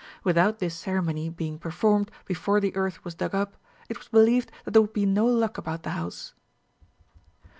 [0.23, 3.53] Without this ceremony being performed before the earth was dug up,
[3.87, 6.33] it was believed that there would be no luck about the house.